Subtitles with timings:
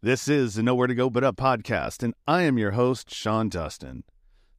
[0.00, 3.48] This is the Nowhere to Go But Up podcast, and I am your host, Sean
[3.48, 4.04] Dustin.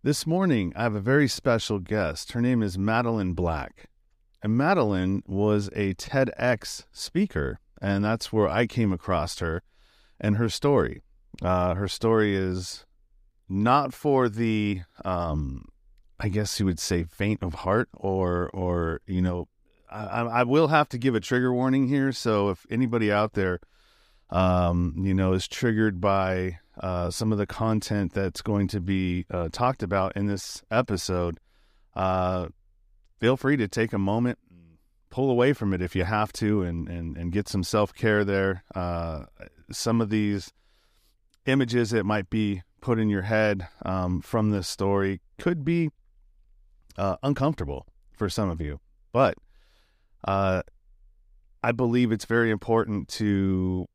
[0.03, 2.33] This morning, I have a very special guest.
[2.33, 3.85] Her name is Madeline Black.
[4.43, 9.63] And Madeline was a TEDx speaker, and that's where I came across her
[10.19, 11.03] and her story.
[11.41, 12.85] Uh, her story is
[13.47, 15.69] not for the, um,
[16.19, 19.47] I guess you would say, faint of heart, or, or you know,
[19.89, 22.11] I, I will have to give a trigger warning here.
[22.11, 23.61] So if anybody out there
[24.29, 29.25] um, you know, is triggered by uh, some of the content that's going to be
[29.31, 31.39] uh, talked about in this episode,
[31.95, 32.47] uh,
[33.19, 34.37] feel free to take a moment,
[35.09, 38.23] pull away from it if you have to, and and, and get some self care
[38.23, 38.63] there.
[38.73, 39.25] Uh,
[39.71, 40.53] some of these
[41.45, 45.89] images that might be put in your head um, from this story could be
[46.97, 48.79] uh, uncomfortable for some of you,
[49.11, 49.35] but
[50.23, 50.61] uh,
[51.61, 53.87] I believe it's very important to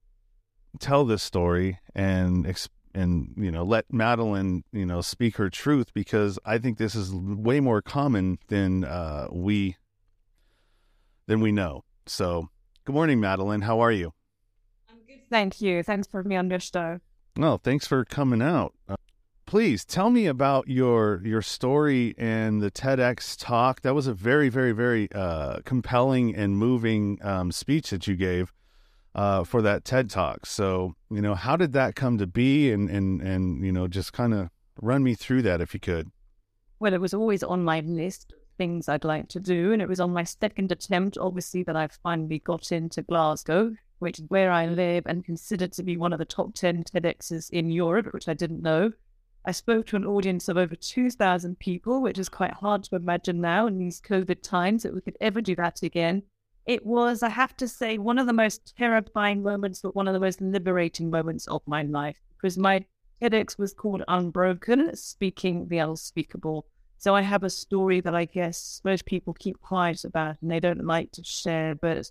[0.80, 2.46] tell this story and
[2.94, 7.12] and you know let Madeline you know speak her truth because I think this is
[7.12, 9.76] way more common than uh, we
[11.26, 11.84] than we know.
[12.06, 12.48] So,
[12.84, 13.62] good morning, Madeline.
[13.62, 14.12] How are you?
[14.90, 15.82] I'm good, thank you.
[15.82, 17.00] Thanks for me on your show.
[17.36, 18.74] No, thanks for coming out.
[18.88, 18.96] Uh,
[19.46, 23.80] please tell me about your your story and the TEDx talk.
[23.80, 28.52] That was a very, very, very uh, compelling and moving um, speech that you gave
[29.14, 30.46] uh, for that TED Talk.
[30.46, 32.72] So, you know, how did that come to be?
[32.72, 36.10] And, and, and you know, just kind of run me through that if you could.
[36.80, 39.72] Well, it was always on my list of things I'd like to do.
[39.72, 44.18] And it was on my second attempt, obviously, that I finally got into Glasgow, which
[44.18, 47.70] is where I live and considered to be one of the top 10 TEDx's in
[47.70, 48.92] Europe, which I didn't know.
[49.46, 53.42] I spoke to an audience of over 2,000 people, which is quite hard to imagine
[53.42, 56.22] now in these COVID times that we could ever do that again
[56.66, 60.14] it was, I have to say, one of the most terrifying moments, but one of
[60.14, 62.84] the most liberating moments of my life because my
[63.22, 66.66] TEDx was called Unbroken, Speaking the Unspeakable.
[66.98, 70.60] So I have a story that I guess most people keep quiet about and they
[70.60, 72.10] don't like to share, but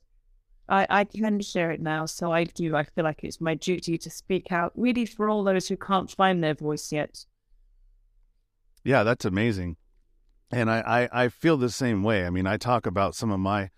[0.70, 2.06] I, I can share it now.
[2.06, 2.76] So I do.
[2.76, 6.10] I feel like it's my duty to speak out, really, for all those who can't
[6.10, 7.26] find their voice yet.
[8.84, 9.78] Yeah, that's amazing.
[10.52, 12.26] And I, I, I feel the same way.
[12.26, 13.70] I mean, I talk about some of my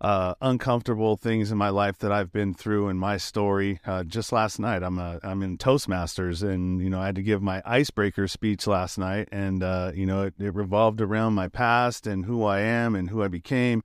[0.00, 3.80] uh, uncomfortable things in my life that I've been through in my story.
[3.86, 7.22] Uh, just last night, I'm a, I'm in Toastmasters, and you know I had to
[7.22, 11.48] give my icebreaker speech last night, and uh, you know it, it revolved around my
[11.48, 13.82] past and who I am and who I became,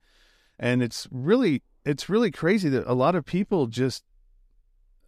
[0.58, 4.04] and it's really it's really crazy that a lot of people just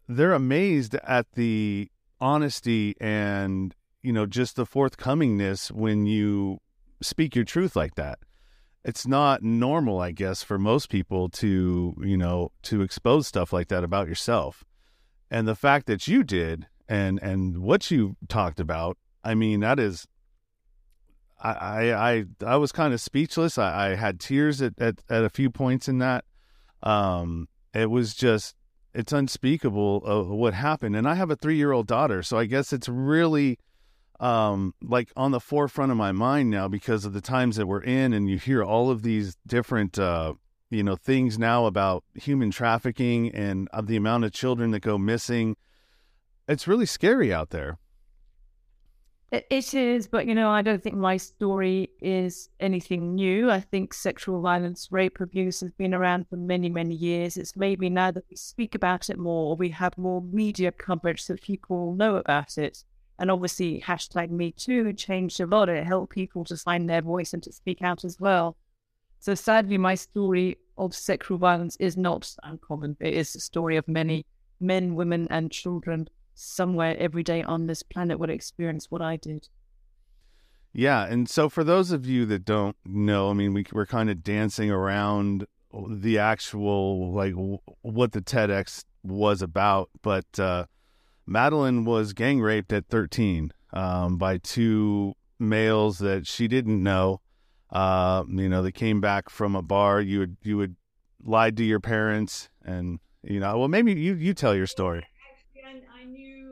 [0.08, 1.90] they're amazed at the
[2.20, 6.58] honesty and you know just the forthcomingness when you
[7.02, 8.18] speak your truth like that
[8.84, 13.68] it's not normal, I guess, for most people to, you know, to expose stuff like
[13.68, 14.64] that about yourself.
[15.30, 19.78] And the fact that you did and and what you talked about, I mean, that
[19.78, 20.06] is
[21.42, 23.56] I I I, was kind of speechless.
[23.58, 26.24] I, I had tears at, at, at a few points in that.
[26.82, 28.54] Um it was just
[28.92, 30.94] it's unspeakable what happened.
[30.94, 33.58] And I have a three year old daughter, so I guess it's really
[34.20, 37.82] um, like on the forefront of my mind now because of the times that we're
[37.82, 40.34] in, and you hear all of these different, uh,
[40.70, 44.98] you know, things now about human trafficking and of the amount of children that go
[44.98, 45.56] missing.
[46.48, 47.78] It's really scary out there.
[49.50, 53.50] It is, but you know, I don't think my story is anything new.
[53.50, 57.36] I think sexual violence, rape, abuse has been around for many, many years.
[57.36, 61.26] It's maybe now that we speak about it more, or we have more media coverage
[61.26, 62.84] that people know about it.
[63.18, 65.68] And obviously, hashtag Me Too changed a lot.
[65.68, 68.56] It helped people to find their voice and to speak out as well.
[69.20, 72.96] So sadly, my story of sexual violence is not uncommon.
[73.00, 74.26] It is a story of many
[74.60, 79.48] men, women, and children somewhere every day on this planet would experience what I did.
[80.72, 84.10] Yeah, and so for those of you that don't know, I mean, we we're kind
[84.10, 85.46] of dancing around
[85.88, 87.34] the actual like
[87.82, 90.64] what the TEDx was about, but uh,
[91.26, 97.20] Madeline was gang raped at 13 um, by two males that she didn't know.
[97.70, 100.00] Uh, you know, they came back from a bar.
[100.00, 100.76] You would you would
[101.24, 105.06] lied to your parents, and you know, well, maybe you you tell your story.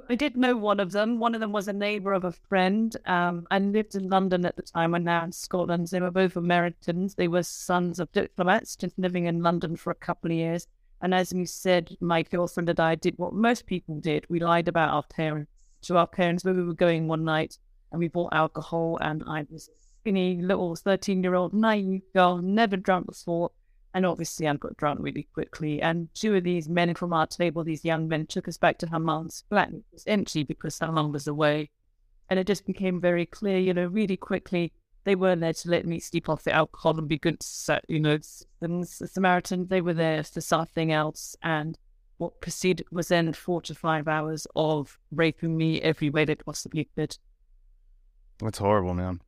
[0.09, 1.21] I did know one of them.
[1.21, 2.95] One of them was a neighbor of a friend.
[3.07, 5.89] Um, I lived in London at the time and now in Scotland.
[5.89, 7.15] They were both Americans.
[7.15, 10.67] They were sons of diplomats, just living in London for a couple of years.
[11.03, 14.25] And as you said, my girlfriend and I did what most people did.
[14.29, 15.51] We lied about our parents
[15.83, 17.59] to our parents where we were going one night
[17.91, 18.99] and we bought alcohol.
[19.01, 19.69] And I was
[20.01, 23.51] skinny little 13 year old naive girl, never drunk before.
[23.95, 25.83] And obviously, I got drunk really quickly.
[25.83, 28.87] And two of these men from our table, these young men, took us back to
[28.87, 29.69] her mum's flat.
[29.71, 31.71] It was empty because her mum was away.
[32.31, 34.73] And it just became very clear, you know, really quickly,
[35.05, 38.01] they weren't there to let me sleep off the alcohol and be good, to, you
[38.01, 38.19] know,
[38.61, 39.69] the Samaritans.
[39.69, 41.37] They were there for something else.
[41.43, 41.77] And
[42.19, 46.89] what proceeded was then four to five hours of raping me every way they possibly
[46.97, 47.17] could.
[48.39, 49.21] That's horrible, man.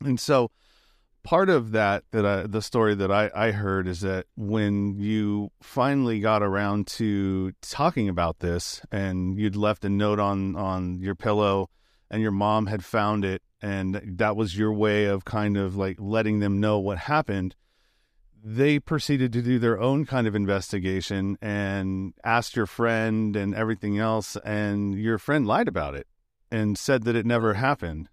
[0.00, 0.50] And so,
[1.22, 5.50] part of that that I, the story that I, I heard is that when you
[5.62, 11.14] finally got around to talking about this and you'd left a note on on your
[11.14, 11.70] pillow
[12.10, 15.96] and your mom had found it and that was your way of kind of like
[15.98, 17.56] letting them know what happened
[18.46, 23.98] they proceeded to do their own kind of investigation and asked your friend and everything
[23.98, 26.06] else and your friend lied about it
[26.50, 28.10] and said that it never happened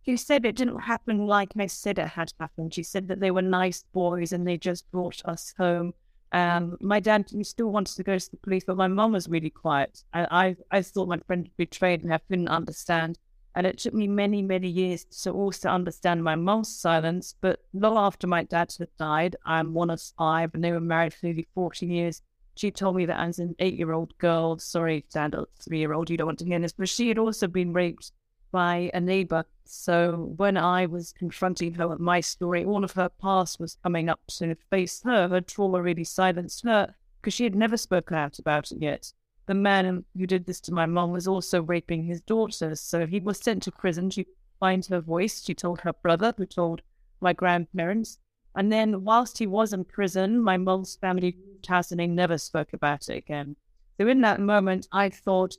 [0.00, 2.72] he said it didn't happen like I said it had happened.
[2.72, 5.92] She said that they were nice boys and they just brought us home.
[6.32, 9.50] Um, my dad still wanted to go to the police, but my mom was really
[9.50, 10.02] quiet.
[10.14, 12.14] I, I, I thought my friend betrayed me.
[12.14, 13.18] I couldn't understand.
[13.58, 17.34] And it took me many, many years to also understand my mom's silence.
[17.40, 21.12] But long after my dad had died, I'm one of five, and they were married
[21.12, 22.22] for nearly 40 years.
[22.54, 26.08] She told me that as an eight year old girl, sorry, dad, three year old,
[26.08, 28.12] you don't want to hear this, but she had also been raped
[28.52, 29.44] by a neighbor.
[29.64, 34.08] So when I was confronting her with my story, all of her past was coming
[34.08, 35.26] up to face her.
[35.26, 39.12] Her trauma really silenced her because she had never spoken out about it yet.
[39.48, 42.74] The man who did this to my mom was also raping his daughter.
[42.74, 44.10] So he was sent to prison.
[44.10, 44.26] She
[44.60, 45.42] finds her voice.
[45.42, 46.82] She told her brother, who told
[47.22, 48.18] my grandparents.
[48.54, 52.74] And then, whilst he was in prison, my mom's family house and they never spoke
[52.74, 53.56] about it again.
[53.98, 55.56] So in that moment, I thought,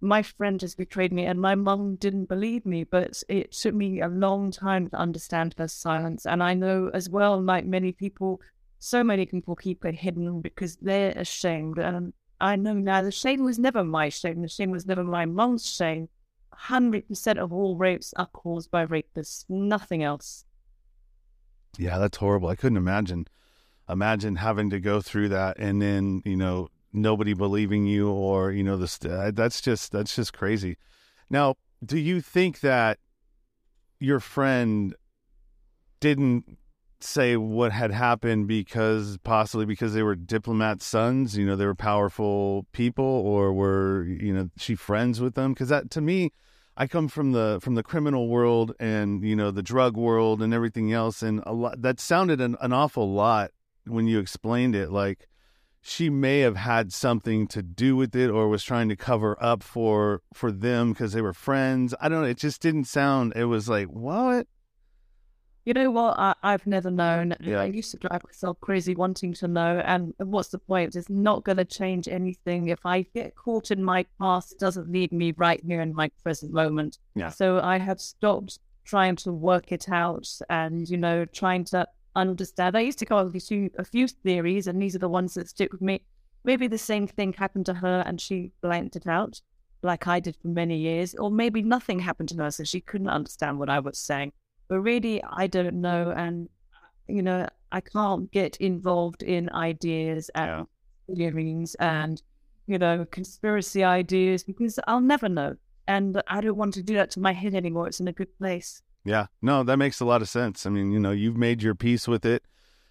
[0.00, 4.00] my friend has betrayed me and my mum didn't believe me but it took me
[4.00, 8.40] a long time to understand her silence and i know as well like many people
[8.78, 13.44] so many people keep it hidden because they're ashamed and i know now the shame
[13.44, 16.08] was never my shame the shame was never my mum's shame.
[16.68, 20.44] 100% of all rapes are caused by rapists nothing else.
[21.78, 22.48] Yeah that's horrible.
[22.48, 23.26] I couldn't imagine
[23.88, 28.62] imagine having to go through that and then you know nobody believing you or you
[28.62, 30.76] know this that's just that's just crazy.
[31.30, 31.54] Now
[31.84, 32.98] do you think that
[33.98, 34.94] your friend
[36.00, 36.58] didn't
[37.02, 41.74] say what had happened because possibly because they were diplomat sons you know they were
[41.74, 46.30] powerful people or were you know she friends with them because that to me
[46.76, 50.52] i come from the from the criminal world and you know the drug world and
[50.52, 53.50] everything else and a lot that sounded an, an awful lot
[53.86, 55.26] when you explained it like
[55.82, 59.62] she may have had something to do with it or was trying to cover up
[59.62, 61.94] for for them because they were friends.
[62.00, 62.28] I don't know.
[62.28, 63.32] It just didn't sound.
[63.34, 64.46] It was like what?
[65.70, 66.18] You know what?
[66.18, 67.36] I, have never known.
[67.38, 67.60] Yeah.
[67.60, 69.80] I used to drive myself crazy wanting to know.
[69.84, 70.96] And what's the point?
[70.96, 72.66] It's not going to change anything.
[72.66, 76.10] If I get caught in my past, it doesn't lead me right here in my
[76.24, 76.98] present moment.
[77.14, 77.28] Yeah.
[77.28, 81.86] So I have stopped trying to work it out and, you know, trying to
[82.16, 82.76] understand.
[82.76, 85.50] I used to come up with a few theories, and these are the ones that
[85.50, 86.02] stick with me.
[86.42, 89.40] Maybe the same thing happened to her and she blanked it out,
[89.84, 93.08] like I did for many years, or maybe nothing happened to her, so she couldn't
[93.08, 94.32] understand what I was saying.
[94.70, 96.48] But really, I don't know, and
[97.08, 100.68] you know, I can't get involved in ideas and
[101.12, 102.22] theories and
[102.68, 105.56] you know conspiracy ideas because I'll never know,
[105.88, 107.88] and I don't want to do that to my head anymore.
[107.88, 108.80] It's in a good place.
[109.04, 110.66] Yeah, no, that makes a lot of sense.
[110.66, 112.44] I mean, you know, you've made your peace with it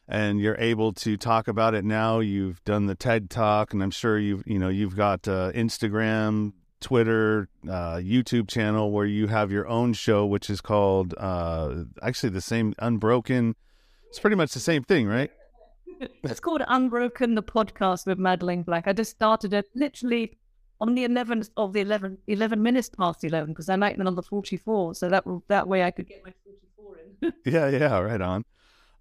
[0.10, 2.20] and you're able to talk about it now.
[2.20, 6.54] You've done the TED Talk, and I'm sure you've, you know, you've got uh, Instagram,
[6.82, 12.30] Twitter, uh, YouTube channel where you have your own show, which is called uh, actually
[12.30, 13.56] the same Unbroken.
[14.10, 15.32] It's pretty much the same thing, right?
[16.24, 18.88] It's called Unbroken, the podcast with Madeline Black.
[18.88, 20.38] I just started it literally
[20.80, 24.96] on the 11th of the 11, 11 minutes past 11 because I make another 44.
[24.96, 27.34] So that that way I could get my 44 in.
[27.46, 28.46] yeah, yeah, right on.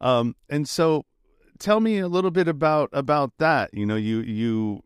[0.01, 1.05] Um, and so
[1.59, 3.73] tell me a little bit about about that.
[3.73, 4.83] You know, you you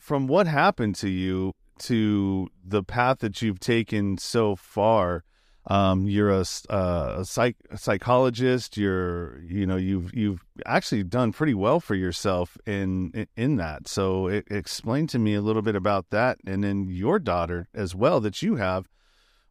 [0.00, 5.24] from what happened to you to the path that you've taken so far
[5.68, 8.76] um, you're a, uh, a, psych, a psychologist.
[8.76, 13.88] You're, you know, you've you've actually done pretty well for yourself in in, that.
[13.88, 17.96] So, it, explain to me a little bit about that, and then your daughter as
[17.96, 18.88] well that you have,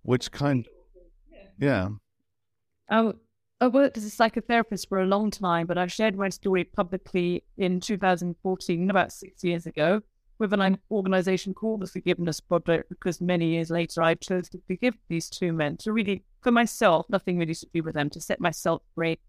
[0.03, 0.65] which kind,
[1.59, 1.89] yeah.
[2.89, 3.11] I,
[3.59, 7.43] I worked as a psychotherapist for a long time, but I shared my story publicly
[7.57, 10.01] in 2014, about six years ago
[10.37, 14.95] with an organization called the Forgiveness Project because many years later I chose to forgive
[15.07, 18.39] these two men to really, for myself, nothing really to do with them, to set
[18.39, 19.19] myself free.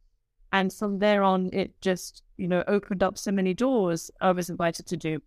[0.53, 4.11] And from there on, it just, you know, opened up so many doors.
[4.21, 5.21] I was invited to do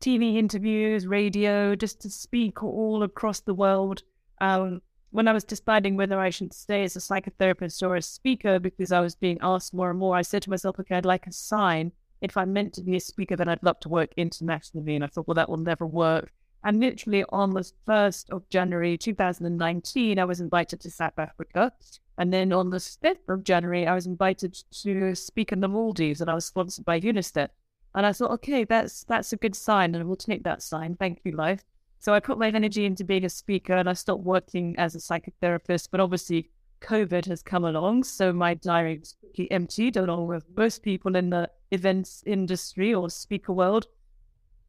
[0.00, 4.02] TV interviews, radio, just to speak all across the world.
[4.40, 8.58] Um, when I was deciding whether I should stay as a psychotherapist or a speaker,
[8.58, 11.26] because I was being asked more and more, I said to myself, okay, I'd like
[11.26, 11.92] a sign.
[12.20, 14.94] If I'm meant to be a speaker, then I'd love to work internationally.
[14.94, 16.32] And I thought, well, that will never work.
[16.64, 21.72] And literally on the 1st of January 2019, I was invited to South Africa.
[22.18, 26.20] And then on the 5th of January, I was invited to speak in the Maldives
[26.20, 27.50] and I was sponsored by UNICEF.
[27.94, 30.96] And I thought, okay, that's that's a good sign and we'll take that sign.
[30.96, 31.64] Thank you, life.
[31.98, 34.98] So I put my energy into being a speaker and I stopped working as a
[34.98, 35.88] psychotherapist.
[35.90, 36.50] But obviously,
[36.86, 38.04] COVID has come along.
[38.04, 43.10] So my diary was quickly emptied, along with most people in the events industry or
[43.10, 43.86] speaker world.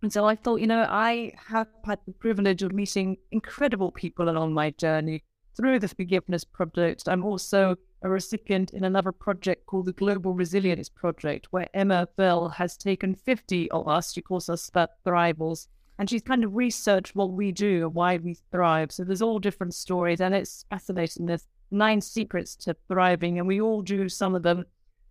[0.01, 4.29] And so I thought, you know, I have had the privilege of meeting incredible people
[4.29, 5.23] along my journey
[5.55, 7.07] through the Forgiveness Project.
[7.07, 12.49] I'm also a recipient in another project called the Global Resilience Project, where Emma Bell
[12.49, 14.69] has taken 50 of us, she calls us
[15.03, 18.91] Thrivals, and she's kind of researched what we do and why we thrive.
[18.91, 21.25] So there's all different stories, and it's fascinating.
[21.25, 24.65] There's nine secrets to thriving, and we all do some of them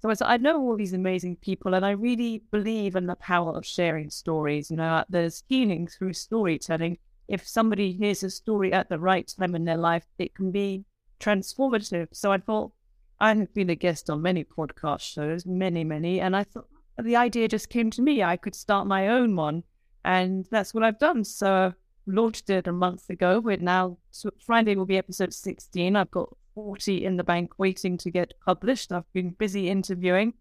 [0.07, 3.17] so I said, I know all these amazing people, and I really believe in the
[3.17, 4.71] power of sharing stories.
[4.71, 6.99] You know, uh, there's healing through storytelling.
[7.29, 10.85] If somebody hears a story at the right time in their life, it can be
[11.19, 12.09] transformative.
[12.13, 12.73] So I thought,
[13.19, 16.69] I have been a guest on many podcast shows, many, many, and I thought
[17.03, 18.23] the idea just came to me.
[18.23, 19.65] I could start my own one,
[20.05, 21.25] and that's what I've done.
[21.25, 21.73] So
[22.07, 23.41] launched it a month ago.
[23.41, 25.97] We're now so Friday will be episode 16.
[25.97, 28.91] I've got 40 in the bank waiting to get published.
[28.91, 30.33] I've been busy interviewing.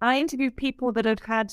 [0.00, 1.52] I interview people that have had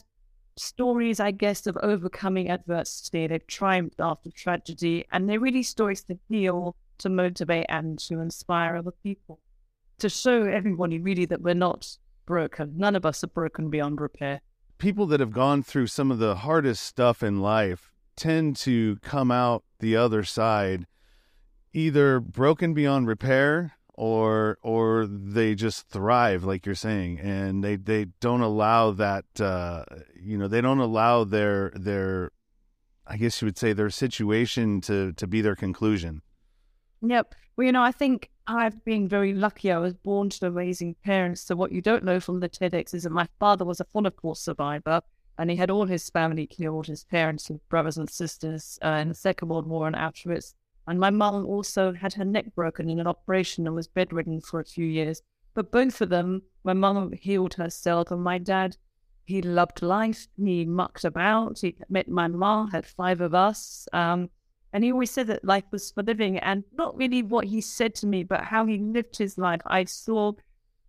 [0.55, 3.25] stories, I guess, of overcoming adversity.
[3.25, 8.75] They've triumphed after tragedy, and they're really stories to heal, to motivate, and to inspire
[8.75, 9.39] other people.
[9.97, 11.97] To show everybody really that we're not
[12.27, 12.73] broken.
[12.77, 14.41] None of us are broken beyond repair.
[14.77, 19.31] People that have gone through some of the hardest stuff in life tend to come
[19.31, 20.85] out the other side
[21.73, 28.05] either broken beyond repair or or they just thrive like you're saying and they they
[28.19, 29.83] don't allow that uh
[30.19, 32.31] you know they don't allow their their
[33.05, 36.21] i guess you would say their situation to to be their conclusion.
[37.01, 37.35] Yep.
[37.57, 39.71] Well you know i think i've been very lucky.
[39.71, 43.03] I was born to amazing parents so what you don't know from the tedx is
[43.03, 45.01] that my father was a holocaust survivor
[45.37, 49.09] and he had all his family killed his parents and brothers and sisters uh, in
[49.09, 50.53] the second world war and auschwitz
[50.91, 54.59] and my mum also had her neck broken in an operation and was bedridden for
[54.59, 55.21] a few years.
[55.53, 58.75] But both of them, my mum healed herself, and my dad,
[59.23, 60.27] he loved life.
[60.35, 61.59] He mucked about.
[61.59, 63.87] He met my mum, had five of us.
[63.93, 64.31] Um,
[64.73, 66.39] and he always said that life was for living.
[66.39, 69.61] And not really what he said to me, but how he lived his life.
[69.65, 70.33] I saw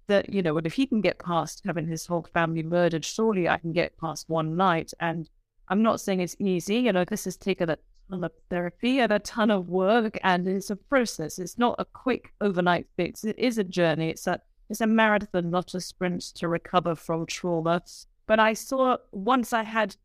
[0.08, 3.58] that, you know, if he can get past having his whole family murdered, surely I
[3.58, 4.92] can get past one night.
[4.98, 5.30] And
[5.68, 6.78] I'm not saying it's easy.
[6.78, 7.78] You know, this has taken a
[8.50, 11.38] therapy and a ton of work, and it's a process.
[11.38, 13.24] It's not a quick overnight fix.
[13.24, 14.10] It is a journey.
[14.10, 17.82] It's a it's a marathon, not a sprint to recover from trauma.
[18.26, 19.96] But I saw once I had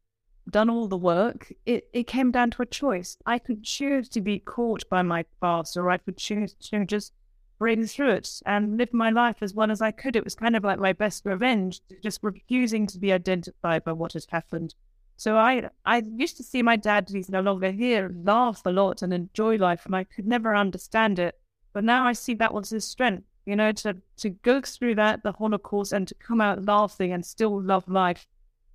[0.50, 3.18] done all the work, it, it came down to a choice.
[3.25, 7.13] I could choose to be caught by my past, or I could choose to just
[7.60, 10.16] bring through it and live my life as well as I could.
[10.16, 14.13] It was kind of like my best revenge, just refusing to be identified by what
[14.13, 14.75] had happened.
[15.18, 19.02] So I I used to see my dad, he's no longer here, laugh a lot
[19.02, 21.36] and enjoy life, and I could never understand it.
[21.74, 25.24] But now I see that was his strength, you know, to to go through that,
[25.24, 28.28] the Holocaust, and to come out laughing and still love life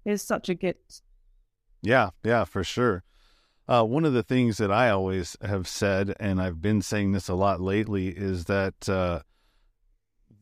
[0.05, 1.03] is such a gift.
[1.81, 3.05] Yeah, yeah, for sure.
[3.69, 7.29] Uh, one of the things that I always have said, and I've been saying this
[7.29, 9.21] a lot lately, is that uh,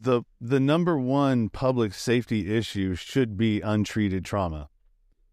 [0.00, 4.69] the the number one public safety issue should be untreated trauma.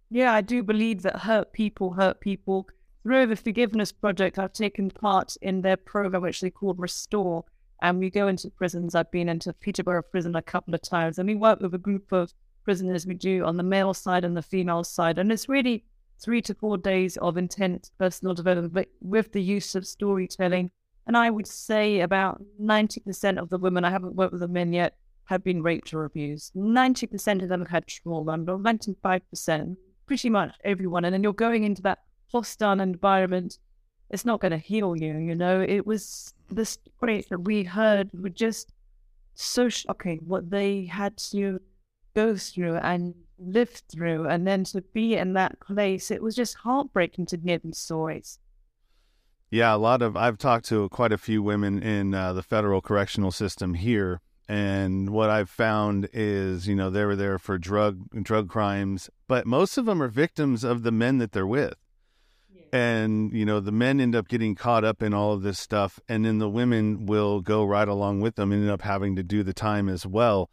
[0.10, 2.68] Yeah, I do believe that hurt people hurt people.
[3.04, 7.44] Through the Forgiveness Project, I've taken part in their program, which they call Restore.
[7.82, 8.96] And we go into prisons.
[8.96, 12.12] I've been into Peterborough Prison a couple of times, and we work with a group
[12.12, 12.34] of
[12.64, 15.20] prisoners we do on the male side and the female side.
[15.20, 15.84] And it's really
[16.20, 20.72] three to four days of intense personal development with the use of storytelling.
[21.06, 24.74] And I would say about 90% of the women, I haven't worked with the men
[24.74, 24.96] yet,
[25.26, 26.54] have been raped or abused.
[26.56, 29.76] 90% of them have had trauma, and 95%
[30.08, 31.06] pretty much everyone.
[31.06, 32.00] And then you're going into that
[32.32, 33.60] hostile environment.
[34.10, 35.62] It's not going to heal you, you know.
[35.62, 38.74] It was the stories that we heard were just
[39.36, 41.60] so shocking what they had to
[42.16, 44.28] go through and live through.
[44.28, 48.40] And then to be in that place, it was just heartbreaking to hear these stories.
[49.50, 52.82] Yeah, a lot of I've talked to quite a few women in uh, the federal
[52.82, 58.24] correctional system here, And what I've found is, you know, they were there for drug
[58.24, 61.76] drug crimes, but most of them are victims of the men that they're with.
[62.72, 66.00] And, you know, the men end up getting caught up in all of this stuff,
[66.08, 69.24] and then the women will go right along with them and end up having to
[69.24, 70.50] do the time as well.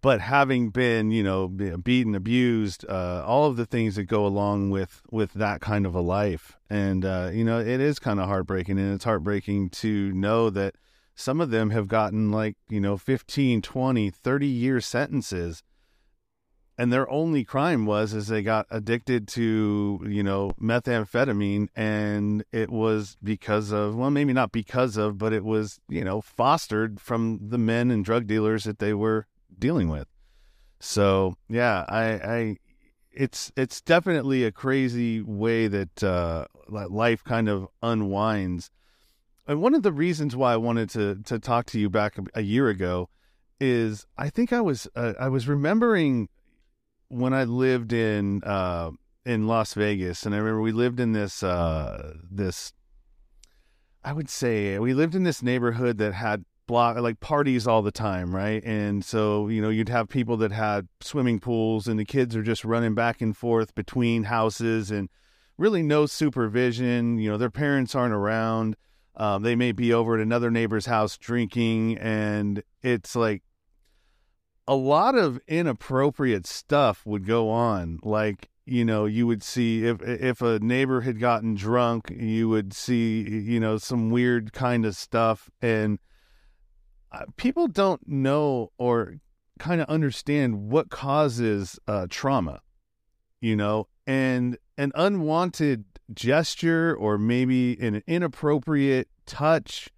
[0.00, 4.70] But having been, you know, beaten, abused, uh, all of the things that go along
[4.70, 8.26] with with that kind of a life, and uh, you know, it is kind of
[8.26, 10.74] heartbreaking, and it's heartbreaking to know that
[11.18, 15.64] some of them have gotten like, you know, 15, 20, 30 year sentences.
[16.80, 21.70] And their only crime was is they got addicted to you know methamphetamine.
[21.74, 26.20] And it was because of well maybe not because of but it was you know
[26.20, 29.26] fostered from the men and drug dealers that they were
[29.58, 30.06] dealing with.
[30.78, 32.56] So yeah i i
[33.10, 38.70] it's it's definitely a crazy way that uh life kind of unwinds
[39.48, 42.42] and one of the reasons why i wanted to to talk to you back a
[42.42, 43.08] year ago
[43.60, 46.28] is i think i was uh, i was remembering
[47.08, 48.90] when I lived in uh,
[49.24, 52.72] in Las Vegas, and I remember we lived in this uh, this.
[54.04, 57.90] I would say we lived in this neighborhood that had block like parties all the
[57.90, 58.62] time, right?
[58.64, 62.42] And so you know you'd have people that had swimming pools, and the kids are
[62.42, 65.08] just running back and forth between houses, and
[65.56, 67.18] really no supervision.
[67.18, 68.76] You know their parents aren't around.
[69.18, 73.42] Um, they may be over at another neighbor's house drinking, and it's like
[74.68, 77.98] a lot of inappropriate stuff would go on.
[78.04, 82.72] Like, you know, you would see if if a neighbor had gotten drunk, you would
[82.72, 85.98] see, you know, some weird kind of stuff and
[87.10, 89.16] uh, people don't know or
[89.58, 92.60] kind of understand what causes uh, trauma,
[93.40, 99.88] you know, and an unwanted gesture or maybe an inappropriate touch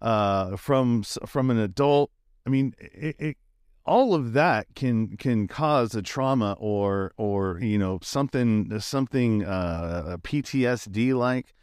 [0.00, 2.10] uh, from from an adult.
[2.46, 3.36] I mean, it, it
[3.84, 10.16] all of that can can cause a trauma or or you know something something uh,
[10.22, 11.54] PTSD like.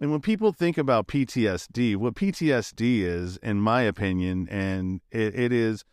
[0.00, 5.52] And when people think about PTSD, what PTSD is, in my opinion, and it, it
[5.52, 5.84] is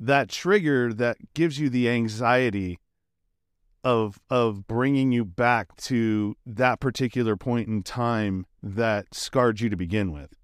[0.00, 2.80] that trigger that gives you the anxiety
[3.86, 9.76] of of bringing you back to that particular point in time that scarred you to
[9.76, 10.34] begin with.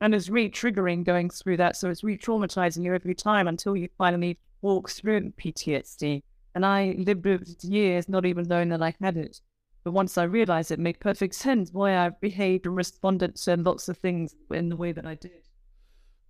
[0.00, 1.76] And it's re triggering going through that.
[1.76, 6.22] So it's re traumatizing you every time until you finally walk through PTSD.
[6.54, 9.40] And I lived with years not even knowing that I had it.
[9.82, 13.88] But once I realized it, made perfect sense why I behaved and responded to lots
[13.88, 15.48] of things in the way that I did.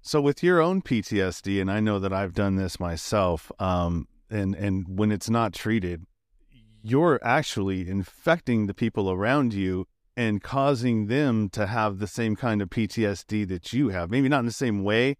[0.00, 4.54] So with your own PTSD, and I know that I've done this myself, um, and
[4.54, 6.06] and when it's not treated,
[6.82, 12.60] you're actually infecting the people around you and causing them to have the same kind
[12.60, 14.10] of PTSD that you have.
[14.10, 15.16] Maybe not in the same way,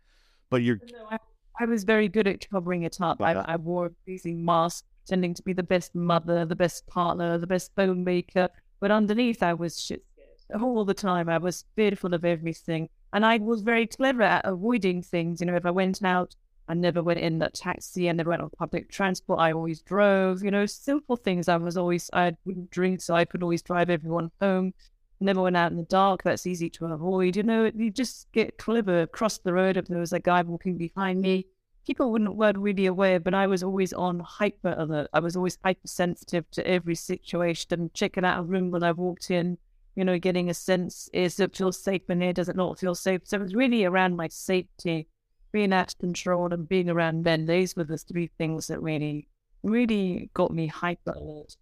[0.51, 0.79] but you're.
[0.93, 1.19] No, I,
[1.61, 3.21] I, was very good at covering it up.
[3.23, 7.39] I, uh I wore these masks, pretending to be the best mother, the best partner,
[7.39, 8.49] the best phone maker.
[8.81, 10.05] But underneath, I was shit
[10.39, 11.29] scared all the time.
[11.29, 12.89] I was fearful of everything.
[13.13, 15.41] And I was very clever at avoiding things.
[15.41, 16.35] You know, if I went out,
[16.69, 18.09] I never went in that taxi.
[18.09, 19.41] I never went on public transport.
[19.41, 21.49] I always drove, you know, simple things.
[21.49, 24.73] I was always, I wouldn't drink, so I could always drive everyone home.
[25.21, 26.23] Never went out in the dark.
[26.23, 27.37] That's easy to avoid.
[27.37, 30.77] You know, you just get clever across the road if there was a guy walking
[30.77, 31.47] behind me.
[31.87, 35.11] People wouldn't weren't really aware, but I was always on hyper alert.
[35.13, 39.59] I was always hypersensitive to every situation, checking out a room when I walked in,
[39.97, 42.33] you know, getting a sense, is it feel safe in here?
[42.33, 43.23] Does it not feel safe?
[43.25, 45.09] So it was really around my safety
[45.53, 49.29] being out of control and being around men, these were the three things that really,
[49.63, 51.57] really got me hyper alert.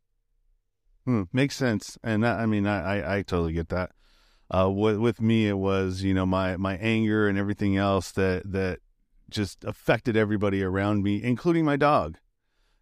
[1.05, 3.93] Hmm, makes sense, and that, I mean, I, I, I totally get that.
[4.53, 8.51] Uh, with, with me, it was you know my my anger and everything else that
[8.51, 8.81] that
[9.31, 12.19] just affected everybody around me, including my dog.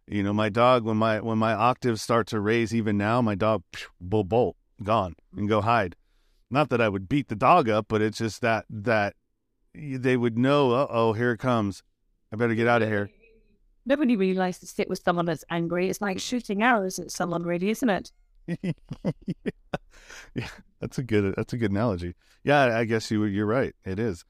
[0.06, 3.34] You know, my dog when my when my octaves start to raise, even now, my
[3.34, 3.62] dog
[4.00, 5.94] will bolt, gone, and go hide.
[6.50, 9.14] Not that I would beat the dog up, but it's just that that
[9.74, 11.82] they would know, oh, here it comes.
[12.32, 13.10] I better get out of here.
[13.86, 15.88] Nobody really likes to sit with someone that's angry.
[15.88, 18.12] It's like shooting arrows at someone, really, isn't it?
[18.62, 18.72] yeah.
[20.34, 20.48] yeah,
[20.80, 22.14] that's a good that's a good analogy.
[22.44, 23.74] Yeah, I guess you you're right.
[23.84, 24.24] It is.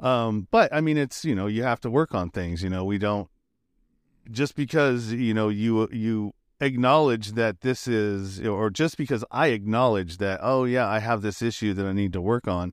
[0.00, 2.62] Um, but I mean, it's you know you have to work on things.
[2.62, 3.28] You know, we don't
[4.30, 10.18] just because you know you you acknowledge that this is or just because I acknowledge
[10.18, 12.72] that oh yeah I have this issue that I need to work on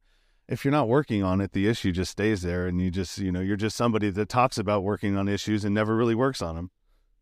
[0.52, 3.32] if you're not working on it, the issue just stays there, and you just, you
[3.32, 6.56] know, you're just somebody that talks about working on issues and never really works on
[6.56, 6.72] them.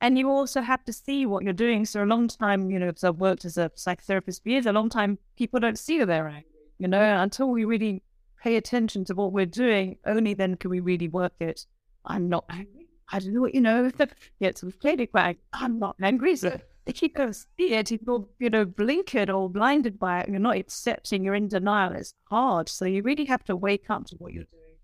[0.02, 1.86] And you also have to see what you're doing.
[1.86, 4.90] So a long time, you know, I've worked as a psychotherapist for years, a long
[4.90, 6.46] time people don't see that they're angry,
[6.80, 8.02] you know, until we really
[8.42, 11.66] pay attention to what we're doing, only then can we really work it.
[12.06, 12.88] I'm not angry.
[13.12, 13.92] I don't know what you know.
[14.40, 15.38] Yet we've played it back.
[15.54, 16.36] I'm not angry.
[16.36, 16.60] So
[17.02, 20.58] you go see it, if you're, you know, blinkered or blinded by it, you're not
[20.58, 22.68] accepting, you're in denial, it's hard.
[22.70, 24.76] So you really have to wake up to what you're doing.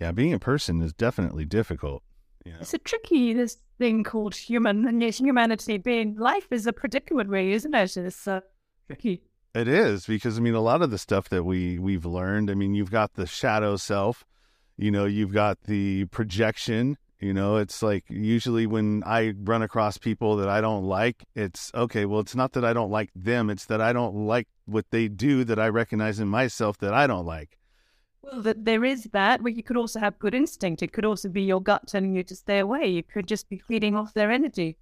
[0.00, 2.02] Yeah, being a person is definitely difficult.
[2.46, 2.54] Yeah.
[2.60, 7.52] It's a tricky this thing called human and humanity being life is a predicament way,
[7.52, 7.96] isn't it?
[7.96, 8.40] It's uh,
[8.86, 9.22] tricky.
[9.54, 12.50] It is because I mean a lot of the stuff that we we've learned.
[12.50, 14.24] I mean, you've got the shadow self,
[14.76, 16.96] you know, you've got the projection.
[17.20, 21.72] You know, it's like usually when I run across people that I don't like, it's
[21.74, 22.04] okay.
[22.04, 25.08] Well, it's not that I don't like them; it's that I don't like what they
[25.08, 27.58] do that I recognize in myself that I don't like.
[28.22, 30.80] Well, that there is that, but you could also have good instinct.
[30.82, 32.86] It could also be your gut telling you to stay away.
[32.86, 34.76] You could just be feeding off their energy.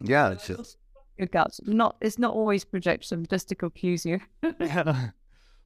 [0.00, 0.76] Yeah, it's just
[1.18, 1.58] your gut.
[1.64, 4.20] Not it's not always projection, just to confuse you.
[4.60, 5.08] yeah.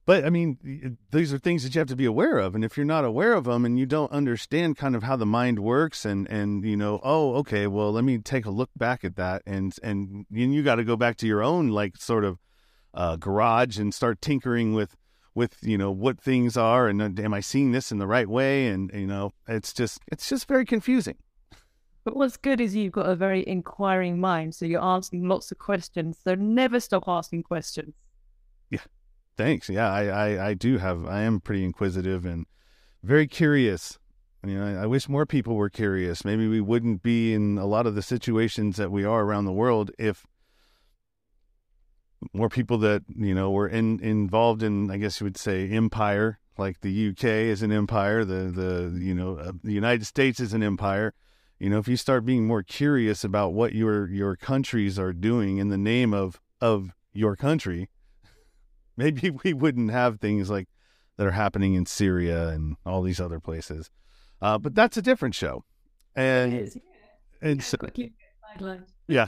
[0.05, 2.75] But I mean, these are things that you have to be aware of, and if
[2.75, 6.05] you're not aware of them and you don't understand kind of how the mind works,
[6.05, 9.43] and and you know, oh, okay, well, let me take a look back at that,
[9.45, 12.39] and and you got to go back to your own like sort of
[12.93, 14.95] uh, garage and start tinkering with
[15.35, 18.27] with you know what things are, and uh, am I seeing this in the right
[18.27, 21.17] way, and you know, it's just it's just very confusing.
[22.03, 25.59] But what's good is you've got a very inquiring mind, so you're asking lots of
[25.59, 26.17] questions.
[26.23, 27.93] So never stop asking questions.
[28.71, 28.79] Yeah,
[29.37, 29.69] thanks.
[29.69, 31.05] Yeah, I, I, I do have.
[31.05, 32.45] I am pretty inquisitive and
[33.03, 33.97] very curious.
[34.45, 36.25] You know, I, I wish more people were curious.
[36.25, 39.51] Maybe we wouldn't be in a lot of the situations that we are around the
[39.51, 40.25] world if
[42.33, 46.39] more people that you know were in involved in, I guess you would say, empire.
[46.57, 48.23] Like the UK is an empire.
[48.23, 51.13] The the you know uh, the United States is an empire
[51.61, 55.59] you know, if you start being more curious about what your your countries are doing
[55.59, 57.87] in the name of of your country,
[58.97, 60.67] maybe we wouldn't have things like
[61.17, 63.89] that are happening in Syria and all these other places.
[64.41, 65.63] Uh, but that's a different show.
[66.15, 66.71] And
[67.41, 67.77] and so,
[69.07, 69.27] yeah.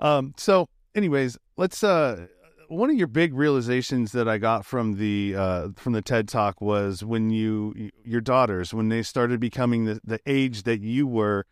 [0.00, 2.26] Um, so anyways, let's uh
[2.68, 6.60] one of your big realizations that I got from the uh, from the TED Talk
[6.60, 11.46] was when you your daughters when they started becoming the, the age that you were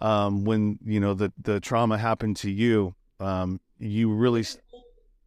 [0.00, 4.44] um, when you know the the trauma happened to you, um, you really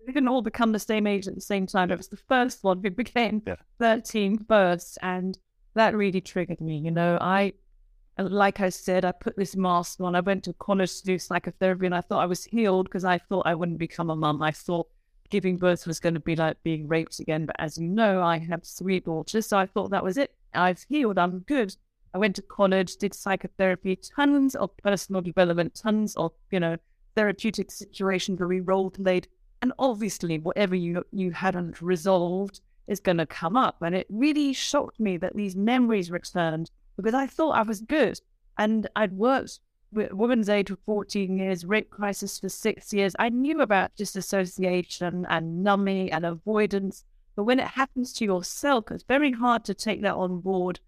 [0.05, 1.91] we didn't all become the same age at the same time.
[1.91, 3.55] It was the first one who became yeah.
[3.79, 5.37] 13 first, and
[5.73, 6.77] that really triggered me.
[6.77, 7.53] You know, I,
[8.17, 10.15] like I said, I put this mask on.
[10.15, 13.17] I went to college to do psychotherapy, and I thought I was healed because I
[13.17, 14.41] thought I wouldn't become a mum.
[14.41, 14.87] I thought
[15.29, 17.45] giving birth was going to be like being raped again.
[17.45, 20.33] But as you know, I have three daughters, so I thought that was it.
[20.53, 21.17] I've healed.
[21.17, 21.75] I'm good.
[22.13, 26.77] I went to college, did psychotherapy, tons of personal development, tons of, you know,
[27.15, 29.27] therapeutic situations where we role played.
[29.65, 33.81] And obviously, whatever you you hadn't resolved is going to come up.
[33.81, 38.21] And it really shocked me that these memories returned because I thought I was good.
[38.59, 43.15] And I'd worked with Women's Aid for 14 years, rape crisis for six years.
[43.17, 47.03] I knew about disassociation and numbing and avoidance.
[47.35, 50.79] But when it happens to yourself, it's very hard to take that on board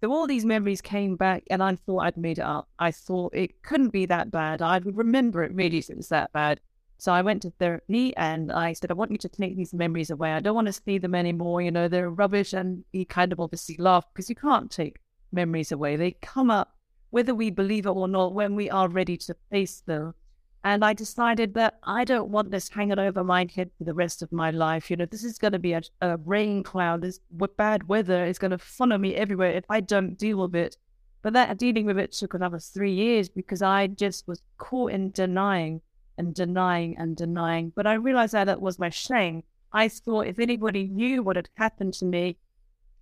[0.00, 2.68] so all these memories came back, and I thought I'd made it up.
[2.78, 4.62] I thought it couldn't be that bad.
[4.62, 6.60] I remember it really if it was that bad.
[7.00, 10.10] So I went to therapy and I said, I want you to take these memories
[10.10, 10.32] away.
[10.32, 11.62] I don't want to see them anymore.
[11.62, 12.52] You know, they're rubbish.
[12.52, 14.98] And he kind of obviously laughed because you can't take
[15.30, 15.94] memories away.
[15.94, 16.74] They come up,
[17.10, 20.14] whether we believe it or not, when we are ready to face them.
[20.64, 24.20] And I decided that I don't want this hanging over my head for the rest
[24.20, 24.90] of my life.
[24.90, 27.02] You know, this is going to be a, a rain cloud.
[27.02, 27.20] This
[27.56, 30.76] bad weather is going to follow me everywhere if I don't deal with it.
[31.22, 35.12] But that dealing with it took another three years because I just was caught in
[35.12, 35.80] denying
[36.18, 37.72] and denying and denying.
[37.74, 39.44] But I realized that that was my shame.
[39.72, 42.38] I thought if anybody knew what had happened to me,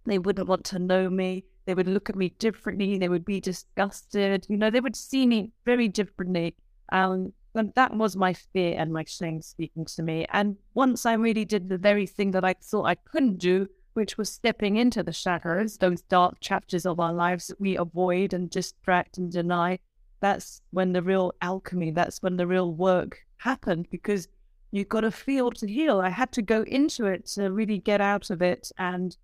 [0.04, 1.44] they wouldn't want to know me.
[1.64, 2.98] They would look at me differently.
[2.98, 4.46] They would be disgusted.
[4.48, 6.54] You know, they would see me very differently.
[6.92, 10.26] Um, and that was my fear and my shame speaking to me.
[10.30, 14.18] And once I really did the very thing that I thought I couldn't do, which
[14.18, 18.50] was stepping into the shadows, those dark chapters of our lives that we avoid and
[18.50, 19.78] distract and deny,
[20.20, 24.28] that's when the real alchemy, that's when the real work happened because
[24.70, 26.00] you've got to feel to heal.
[26.00, 28.70] I had to go into it to really get out of it.
[28.78, 29.16] And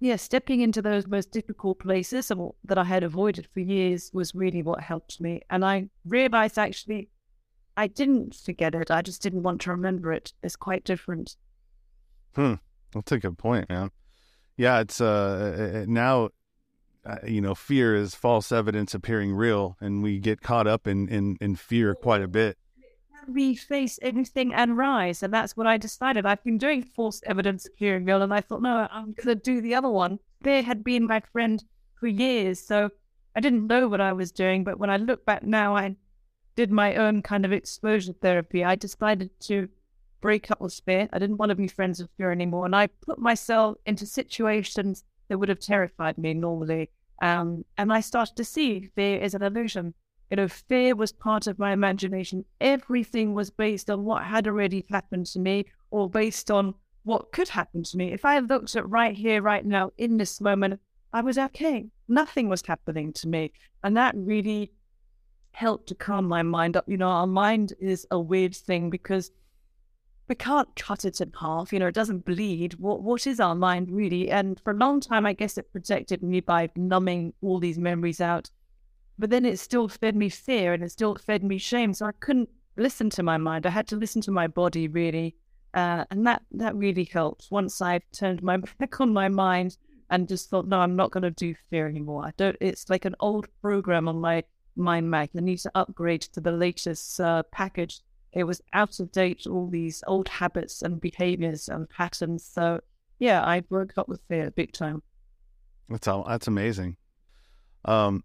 [0.00, 2.32] yeah, stepping into those most difficult places
[2.64, 5.42] that I had avoided for years was really what helped me.
[5.50, 7.08] And I realized actually
[7.76, 8.90] I didn't forget it.
[8.90, 10.32] I just didn't want to remember it.
[10.42, 11.36] It's quite different.
[12.34, 12.54] Hmm.
[12.92, 13.90] That's a good point, man.
[14.56, 16.30] Yeah, it's uh now,
[17.04, 21.08] uh, you know, fear is false evidence appearing real, and we get caught up in
[21.08, 22.56] in, in fear quite a bit.
[23.28, 26.26] We face anything and rise, and that's what I decided.
[26.26, 29.60] I've been doing false evidence appearing real, and I thought, no, I'm going to do
[29.60, 30.18] the other one.
[30.42, 31.62] fear had been my friend
[32.00, 32.58] for years.
[32.58, 32.90] So
[33.36, 34.64] I didn't know what I was doing.
[34.64, 35.94] But when I look back now, I
[36.56, 38.64] did my own kind of exposure therapy.
[38.64, 39.68] I decided to
[40.20, 41.08] break up with fear.
[41.12, 42.66] I didn't want to be friends with fear anymore.
[42.66, 46.90] And I put myself into situations that would have terrified me normally.
[47.22, 49.94] Um, and I started to see fear as an illusion.
[50.30, 52.44] You know, fear was part of my imagination.
[52.60, 57.48] Everything was based on what had already happened to me or based on what could
[57.48, 58.12] happen to me.
[58.12, 60.80] If I looked at right here, right now, in this moment,
[61.12, 61.86] I was okay.
[62.08, 63.52] Nothing was happening to me.
[63.84, 64.72] And that really
[65.52, 66.84] helped to calm my mind up.
[66.88, 69.30] You know, our mind is a weird thing because
[70.30, 71.72] we can't cut it in half.
[71.72, 72.74] You know, it doesn't bleed.
[72.74, 74.30] What what is our mind really?
[74.30, 78.20] And for a long time, I guess it protected me by numbing all these memories
[78.20, 78.48] out.
[79.18, 81.92] But then it still fed me fear and it still fed me shame.
[81.92, 83.66] So I couldn't listen to my mind.
[83.66, 85.34] I had to listen to my body really,
[85.74, 87.48] uh, and that that really helped.
[87.50, 89.78] Once I turned my back on my mind
[90.10, 92.24] and just thought, no, I'm not going to do fear anymore.
[92.24, 92.56] I don't.
[92.60, 94.44] It's like an old program on my
[94.76, 95.30] mind Mac.
[95.36, 98.00] I need to upgrade to the latest uh, package
[98.32, 102.44] it was out of date, all these old habits and behaviors and patterns.
[102.44, 102.80] So,
[103.18, 105.02] yeah, I broke up with fear big time.
[105.88, 106.96] That's all, that's amazing.
[107.84, 108.22] Um,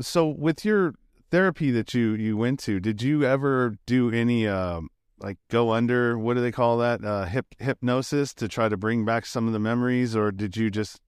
[0.00, 0.94] so with your
[1.30, 4.88] therapy that you you went to, did you ever do any um
[5.18, 6.18] like go under?
[6.18, 7.04] What do they call that?
[7.04, 10.70] Uh, hip hypnosis to try to bring back some of the memories, or did you
[10.70, 11.00] just?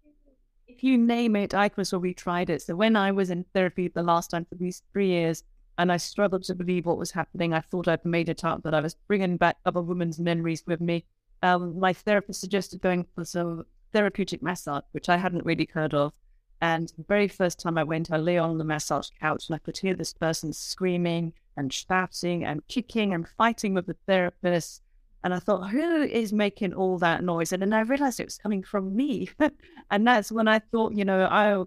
[0.67, 2.63] If you name it, I was we tried it.
[2.63, 5.45] So when I was in therapy the last time for these three years,
[5.79, 7.53] and I struggled to believe what was happening.
[7.53, 10.81] I thought I'd made it up, that I was bringing back other women's memories with
[10.81, 11.05] me.
[11.43, 16.13] Um, my therapist suggested going for some therapeutic massage, which I hadn't really heard of.
[16.61, 19.59] And the very first time I went, I lay on the massage couch and I
[19.59, 24.83] could hear this person screaming and shouting and kicking and fighting with the therapist.
[25.23, 27.53] And I thought, who is making all that noise?
[27.53, 29.29] And then I realized it was coming from me.
[29.91, 31.63] and that's when I thought, you know, I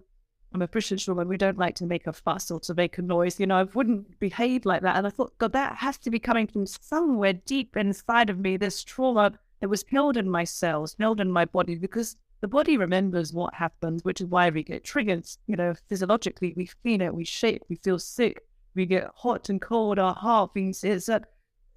[0.52, 1.28] I'm a British woman.
[1.28, 3.38] We don't like to make a fuss or to make a noise.
[3.38, 4.96] You know, I wouldn't behave like that.
[4.96, 8.56] And I thought, God, that has to be coming from somewhere deep inside of me.
[8.56, 12.76] This trauma that was held in my cells, held in my body, because the body
[12.76, 15.26] remembers what happens, which is why we get triggered.
[15.46, 18.42] You know, physiologically, we feel it, we shake, we feel sick,
[18.74, 19.98] we get hot and cold.
[19.98, 20.82] Our heart beats.
[20.82, 21.22] It's a,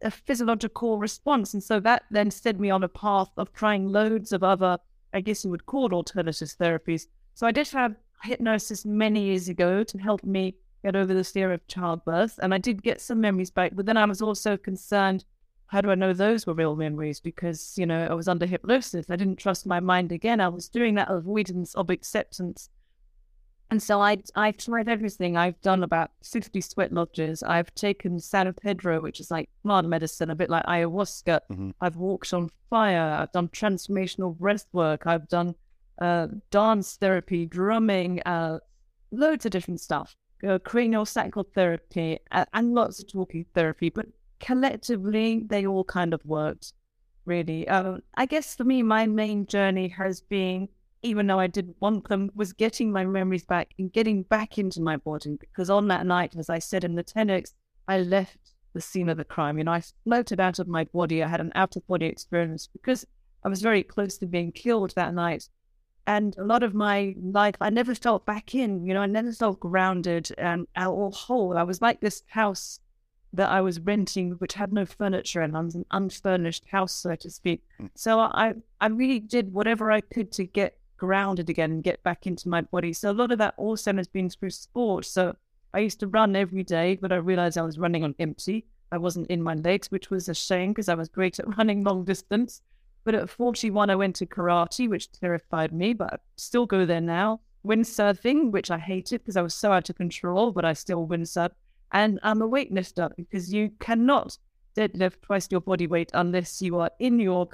[0.01, 1.53] a physiological response.
[1.53, 4.77] And so that then set me on a path of trying loads of other,
[5.13, 7.07] I guess you would call alternative therapies.
[7.33, 11.51] So I did have hypnosis many years ago to help me get over the fear
[11.51, 12.39] of childbirth.
[12.41, 15.25] And I did get some memories back, but then I was also concerned
[15.67, 17.21] how do I know those were real memories?
[17.21, 19.05] Because, you know, I was under hypnosis.
[19.09, 20.41] I didn't trust my mind again.
[20.41, 22.67] I was doing that avoidance of acceptance.
[23.69, 25.37] And so I, I've tried everything.
[25.37, 27.41] I've done about 50 sweat lodges.
[27.41, 31.39] I've taken San Pedro, which is like plant medicine, a bit like ayahuasca.
[31.49, 31.69] Mm-hmm.
[31.79, 33.17] I've walked on fire.
[33.21, 35.07] I've done transformational breath work.
[35.07, 35.55] I've done
[35.99, 38.59] uh, dance therapy, drumming, uh,
[39.11, 40.15] loads of different stuff,
[40.47, 43.89] uh, cranial sacral therapy, uh, and lots of talking therapy.
[43.89, 44.07] But
[44.39, 46.73] collectively, they all kind of worked,
[47.25, 47.67] really.
[47.67, 50.69] Um, I guess for me, my main journey has been,
[51.03, 54.81] even though I didn't want them, was getting my memories back and getting back into
[54.81, 55.37] my body.
[55.39, 57.53] Because on that night, as I said in the TEDx,
[57.87, 58.37] I left
[58.73, 59.57] the scene of the crime.
[59.57, 61.23] You know, I floated out of my body.
[61.23, 63.05] I had an out of body experience because
[63.43, 65.49] I was very close to being killed that night.
[66.11, 69.31] And a lot of my life, I never felt back in, you know, I never
[69.31, 71.57] felt grounded and or whole.
[71.57, 72.81] I was like this house
[73.31, 77.15] that I was renting, which had no furniture and I was an unfurnished house, so
[77.15, 77.63] to speak.
[77.77, 77.85] Hmm.
[77.95, 82.27] So I, I really did whatever I could to get grounded again and get back
[82.27, 82.91] into my body.
[82.91, 85.05] So a lot of that also has been through sport.
[85.05, 85.37] So
[85.73, 88.65] I used to run every day, but I realized I was running on empty.
[88.91, 91.85] I wasn't in my legs, which was a shame because I was great at running
[91.85, 92.61] long distance.
[93.03, 97.01] But at 41, I went to karate, which terrified me, but I still go there
[97.01, 97.41] now.
[97.65, 101.51] Windsurfing, which I hated because I was so out of control, but I still windsurf.
[101.91, 104.37] And I'm a weightlifter because you cannot
[104.75, 107.49] deadlift twice your body weight unless you are in your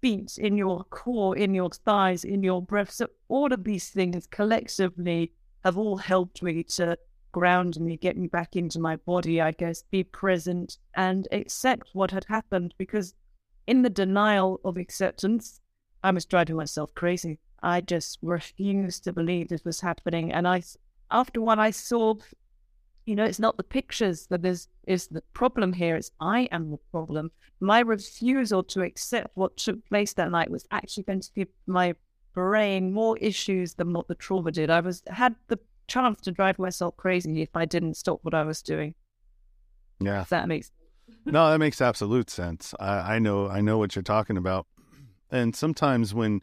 [0.00, 2.90] feet, in your core, in your thighs, in your breath.
[2.90, 5.32] So all of these things collectively
[5.64, 6.96] have all helped me to
[7.32, 12.10] ground me, get me back into my body, I guess, be present and accept what
[12.10, 13.14] had happened because
[13.66, 15.60] in the denial of acceptance,
[16.02, 17.38] I was driving myself crazy.
[17.62, 20.32] I just refused to believe this was happening.
[20.32, 20.62] And I,
[21.10, 22.14] after what I saw,
[23.06, 25.96] you know, it's not the pictures that is is the problem here.
[25.96, 27.30] It's I am the problem.
[27.60, 31.94] My refusal to accept what took place that night was actually going to give my
[32.34, 34.70] brain more issues than what the trauma did.
[34.70, 38.42] I was had the chance to drive myself crazy if I didn't stop what I
[38.42, 38.94] was doing.
[40.00, 40.70] Yeah, if that makes
[41.24, 42.74] no, that makes absolute sense.
[42.78, 44.66] I, I know I know what you're talking about.
[45.30, 46.42] And sometimes when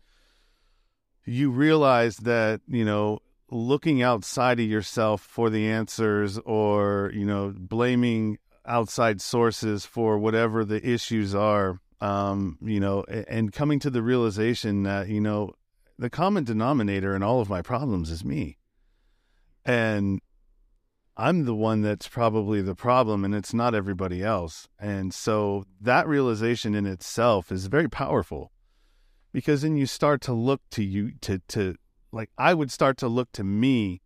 [1.26, 7.54] you realize that, you know, looking outside of yourself for the answers or, you know,
[7.58, 14.02] blaming outside sources for whatever the issues are, um, you know, and coming to the
[14.02, 15.54] realization that, you know,
[15.98, 18.58] the common denominator in all of my problems is me.
[19.66, 20.20] And
[21.16, 24.68] I'm the one that's probably the problem and it's not everybody else.
[24.80, 28.52] And so that realization in itself is very powerful
[29.32, 31.76] because then you start to look to you to to
[32.12, 34.02] like I would start to look to me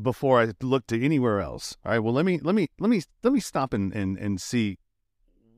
[0.00, 1.76] before I look to anywhere else.
[1.84, 4.40] All right, well let me let me let me let me stop and and, and
[4.40, 4.78] see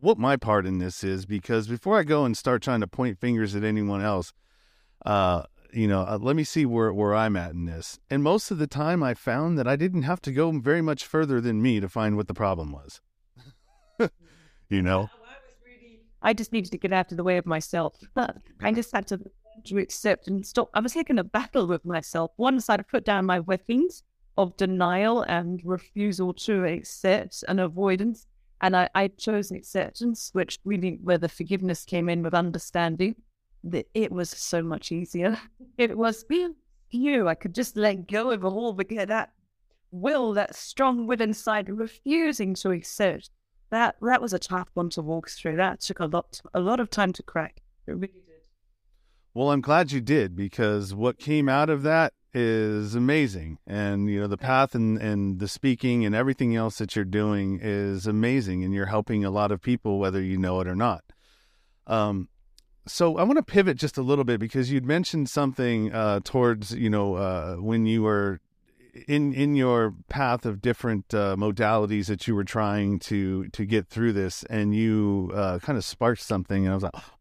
[0.01, 3.19] what my part in this is because before I go and start trying to point
[3.19, 4.33] fingers at anyone else,
[5.05, 7.99] uh, you know, uh, let me see where, where I'm at in this.
[8.11, 11.05] And most of the time, I found that I didn't have to go very much
[11.05, 13.01] further than me to find what the problem was.
[14.69, 15.11] you know?
[16.23, 17.97] I just needed to get out of the way of myself.
[18.61, 19.21] I just had to,
[19.65, 20.71] to accept and stop.
[20.75, 22.33] I was taking a battle with myself.
[22.37, 24.03] Once I'd put down my weapons
[24.37, 28.27] of denial and refusal to accept and avoidance.
[28.63, 33.17] And I, I chose acceptance, which really where the forgiveness came in with understanding
[33.63, 35.39] it was so much easier.
[35.79, 36.25] It was
[36.91, 37.29] you.
[37.29, 39.31] I could just let go of all the that
[39.91, 43.31] will, that strong will inside, refusing to accept.
[43.71, 45.57] That that was a tough one to walk through.
[45.57, 47.63] That took a lot a lot of time to crack.
[47.87, 48.43] It really did.
[49.33, 53.59] Well, I'm glad you did because what came out of that is amazing.
[53.67, 57.61] And you know, the path and, and the speaking and everything else that you're doing
[57.63, 61.05] is amazing and you're helping a lot of people whether you know it or not.
[61.87, 62.29] Um,
[62.91, 66.73] so I want to pivot just a little bit because you'd mentioned something uh, towards
[66.73, 68.41] you know uh, when you were
[69.07, 73.89] in in your path of different uh, modalities that you were trying to to get
[73.89, 77.13] through this, and you uh, kind of sparked something, and I was like, oh,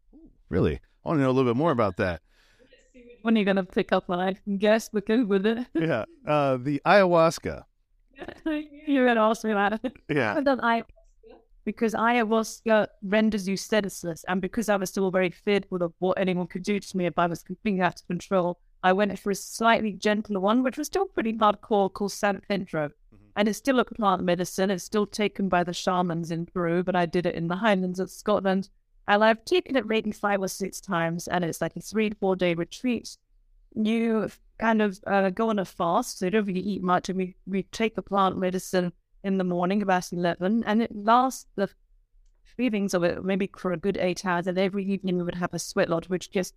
[0.48, 2.22] really, I want to know a little bit more about that.
[3.22, 4.10] When are you gonna pick up?
[4.10, 5.66] I guess because with it.
[5.74, 7.64] yeah, uh, the ayahuasca.
[8.86, 9.92] You're gonna ask me about it.
[10.08, 10.40] Yeah.
[11.66, 14.24] I've done ayahuasca because ayahuasca renders you senseless.
[14.28, 17.18] And because I was still very fearful of what anyone could do to me if
[17.18, 20.86] I was completely out of control, I went for a slightly gentler one, which was
[20.86, 22.88] still pretty hardcore, called San Pedro.
[22.88, 23.24] Mm-hmm.
[23.36, 24.70] And it's still a plant medicine.
[24.70, 28.00] It's still taken by the shamans in Peru, but I did it in the Highlands
[28.00, 28.70] of Scotland.
[29.08, 32.16] And I've taken it maybe five or six times, and it's like a three to
[32.16, 33.16] four day retreat.
[33.74, 37.18] You kind of uh, go on a fast, so you don't really eat much, and
[37.18, 41.68] we, we take the plant medicine in the morning about 11 and it lasts the
[42.56, 45.54] feelings of it maybe for a good eight hours and every evening we would have
[45.54, 46.54] a sweat lodge which just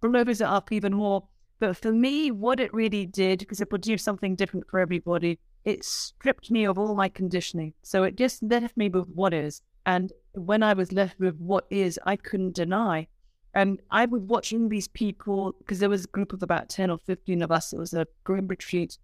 [0.00, 1.26] blows it up even more.
[1.60, 5.84] But for me what it really did because it produced something different for everybody it
[5.84, 7.74] stripped me of all my conditioning.
[7.82, 9.60] So it just left me with what is.
[9.86, 13.08] And when i was left with what is i couldn't deny.
[13.54, 16.98] And I was watching these people because there was a group of about 10 or
[16.98, 17.72] 15 of us.
[17.72, 18.98] It was a group retreat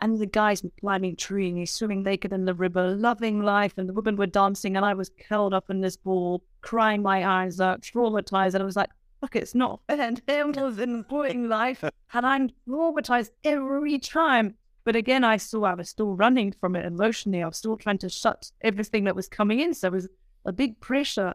[0.00, 3.92] and the guys were climbing trees, swimming naked in the river, loving life, and the
[3.92, 7.82] women were dancing, and I was curled up in this ball, crying my eyes out,
[7.82, 8.90] traumatized, and I was like,
[9.22, 10.00] look, it's not fair.
[10.00, 14.54] And him was enjoying life, and I'm traumatized every time.
[14.84, 17.42] But again, I saw I was still running from it emotionally.
[17.42, 19.72] I was still trying to shut everything that was coming in.
[19.72, 20.08] So it was
[20.44, 21.32] a big pressure.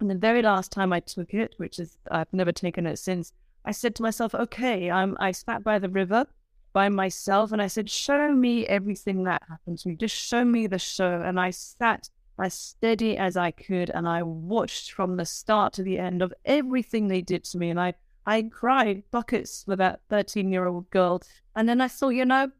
[0.00, 3.34] And the very last time I took it, which is I've never taken it since,
[3.66, 6.26] I said to myself, okay, I'm, I sat by the river
[6.72, 9.96] by myself and I said, Show me everything that happened to me.
[9.96, 11.22] Just show me the show.
[11.24, 15.82] And I sat as steady as I could and I watched from the start to
[15.82, 17.70] the end of everything they did to me.
[17.70, 17.94] And I,
[18.26, 21.22] I cried buckets for that 13 year old girl.
[21.54, 22.50] And then I thought, you know,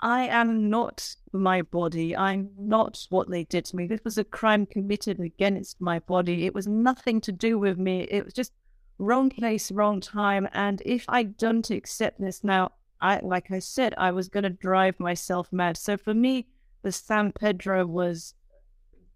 [0.00, 2.16] I am not my body.
[2.16, 3.86] I'm not what they did to me.
[3.86, 6.46] This was a crime committed against my body.
[6.46, 8.02] It was nothing to do with me.
[8.10, 8.52] It was just
[8.98, 10.48] wrong place, wrong time.
[10.52, 14.98] And if I don't accept this now, I like I said, I was gonna drive
[14.98, 15.76] myself mad.
[15.76, 16.46] So for me,
[16.82, 18.34] the San Pedro was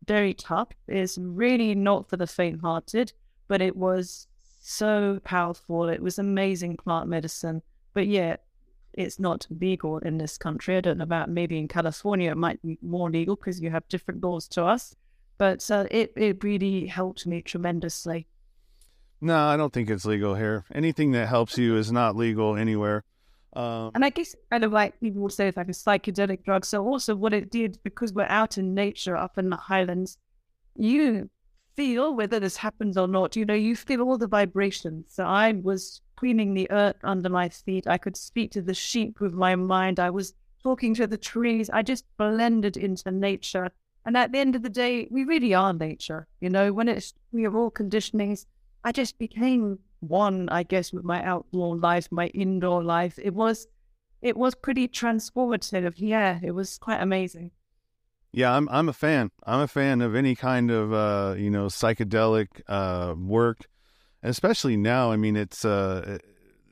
[0.06, 0.68] very tough.
[0.88, 3.12] It's really not for the faint-hearted,
[3.48, 4.26] but it was
[4.60, 5.88] so powerful.
[5.88, 7.62] It was amazing plant medicine.
[7.94, 8.36] But yeah,
[8.92, 10.76] it's not legal in this country.
[10.76, 13.88] I don't know about maybe in California it might be more legal because you have
[13.88, 14.94] different laws to us.
[15.38, 18.26] But uh, it it really helped me tremendously.
[19.20, 20.64] No, I don't think it's legal here.
[20.74, 23.04] Anything that helps you is not legal anywhere.
[23.54, 26.64] Um, and I guess kind of like people would say it's like a psychedelic drug.
[26.64, 30.16] So also what it did, because we're out in nature up in the highlands,
[30.74, 31.28] you
[31.76, 35.06] feel whether this happens or not, you know, you feel all the vibrations.
[35.08, 37.86] So I was cleaning the earth under my feet.
[37.86, 39.98] I could speak to the sheep with my mind.
[39.98, 41.68] I was talking to the trees.
[41.70, 43.70] I just blended into nature.
[44.04, 46.26] And at the end of the day, we really are nature.
[46.40, 48.46] You know, when it's we are all conditionings,
[48.84, 53.18] I just became one, I guess, with my outdoor life, my indoor life.
[53.22, 53.66] It was,
[54.20, 55.94] it was pretty transformative.
[55.96, 57.52] Yeah, it was quite amazing.
[58.32, 59.30] Yeah, I'm I'm a fan.
[59.44, 63.68] I'm a fan of any kind of uh, you know psychedelic uh, work,
[64.22, 65.12] especially now.
[65.12, 66.18] I mean, it's uh,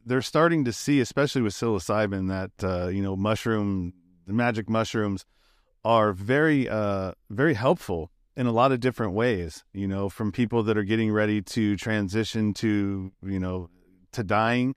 [0.06, 3.92] they're starting to see, especially with psilocybin, that uh, you know mushroom,
[4.26, 5.26] the magic mushrooms,
[5.84, 9.64] are very uh, very helpful in a lot of different ways.
[9.72, 13.68] You know, from people that are getting ready to transition to you know
[14.12, 14.74] to dying.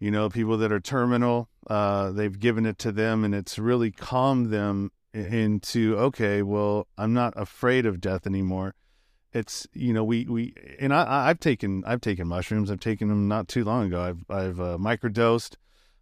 [0.00, 3.90] You know, people that are terminal, uh, they've given it to them, and it's really
[3.90, 8.74] calmed them into okay, well, I'm not afraid of death anymore.
[9.32, 12.70] It's you know we we and I I've taken I've taken mushrooms.
[12.70, 14.00] I've taken them not too long ago.
[14.00, 15.56] I've I've uh, microdosed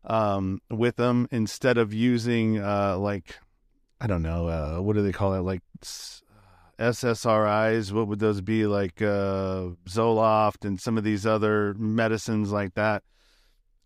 [0.05, 3.39] um, with them instead of using uh, like
[4.01, 5.63] I don't know uh, what do they call it like
[6.79, 7.93] SSRIs.
[7.93, 13.03] What would those be like uh, Zoloft and some of these other medicines like that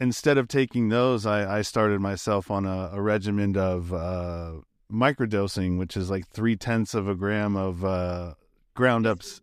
[0.01, 4.53] instead of taking those, I, I started myself on a, a regimen of uh,
[4.93, 8.35] microdosing, which is like three tenths of a gram of uh,
[8.75, 9.41] ground ups.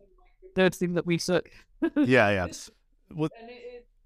[0.54, 1.48] Third thing that we took.
[1.96, 2.46] yeah, yeah.
[3.12, 3.32] What?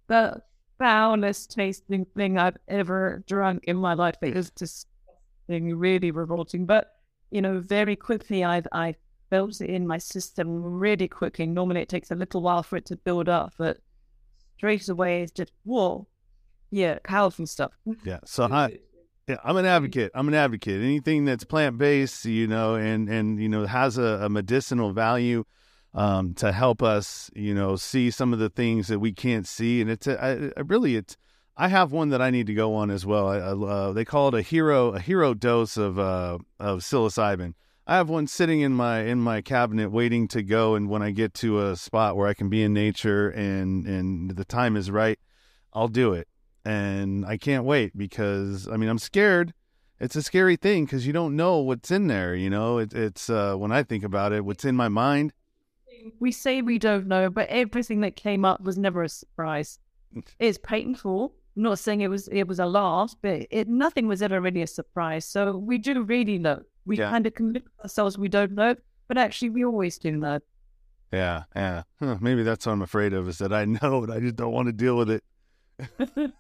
[0.07, 0.43] The
[0.79, 4.17] foulest tasting thing I've ever drunk in my life.
[4.23, 6.67] It was disgusting, really revolting.
[6.67, 6.93] But
[7.31, 8.95] you know, very quickly I I
[9.31, 11.47] felt it in my system really quickly.
[11.47, 13.79] Normally it takes a little while for it to build up, but
[14.57, 16.07] straight away it's just whoa,
[16.71, 17.73] yeah, powerful stuff.
[18.05, 18.21] Yeah.
[18.25, 18.79] So I
[19.29, 20.11] yeah, I'm an advocate.
[20.15, 20.81] I'm an advocate.
[20.81, 25.45] Anything that's plant based, you know, and and you know has a, a medicinal value
[25.95, 29.81] um, to help us, you know, see some of the things that we can't see.
[29.81, 31.17] And it's a, I, I really it's
[31.57, 33.29] I have one that I need to go on as well.
[33.29, 37.55] I, uh, they call it a hero a hero dose of uh, of psilocybin.
[37.89, 41.11] I have one sitting in my in my cabinet waiting to go, and when I
[41.11, 44.91] get to a spot where I can be in nature and and the time is
[44.91, 45.19] right,
[45.73, 46.29] I'll do it
[46.69, 49.55] and I can't wait because I mean I'm scared.
[50.01, 52.35] It's a scary thing because you don't know what's in there.
[52.35, 55.33] You know, it, it's uh, when I think about it, what's in my mind.
[56.21, 59.81] We say we don't know, but everything that came up was never a surprise.
[60.39, 61.35] it's painful.
[61.57, 64.63] I'm not saying it was it was a loss, but it nothing was ever really
[64.63, 65.25] a surprise.
[65.25, 66.63] So we do really know.
[66.89, 67.11] We yeah.
[67.11, 68.75] kind of convince ourselves we don't know,
[69.07, 70.41] but actually we always do know.
[71.13, 71.83] Yeah, yeah.
[72.01, 74.11] Huh, maybe that's what I'm afraid of is that I know it.
[74.11, 75.25] I just don't want to deal with it.